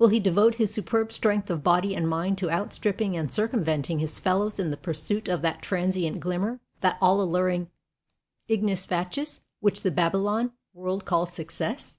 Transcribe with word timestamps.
Will 0.00 0.08
he 0.08 0.18
devote 0.18 0.56
his 0.56 0.74
superb 0.74 1.12
strength 1.12 1.48
of 1.48 1.62
body 1.62 1.94
and 1.94 2.08
mind 2.08 2.38
to 2.38 2.50
outstripping 2.50 3.16
and 3.16 3.30
circumventing 3.32 4.00
his 4.00 4.18
fellows 4.18 4.58
in 4.58 4.70
the 4.70 4.76
pursuit 4.76 5.28
of 5.28 5.42
that 5.42 5.62
transient 5.62 6.18
glimmer, 6.18 6.58
that 6.80 6.98
all 7.00 7.22
alluring 7.22 7.70
ignis 8.48 8.84
fatuus 8.84 9.42
which 9.60 9.84
the 9.84 9.92
Babylon 9.92 10.50
world 10.74 11.04
calls 11.04 11.32
success? 11.32 11.98